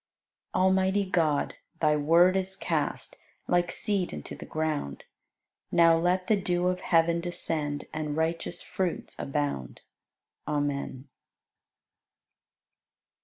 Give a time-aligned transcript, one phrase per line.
[0.55, 0.61] 89.
[0.63, 3.17] Almighty God, Thy Word is cast
[3.47, 5.03] Like seed into the ground;
[5.71, 9.81] Now let the dew of heaven descend And righteous fruits abound.
[10.47, 11.07] Amen.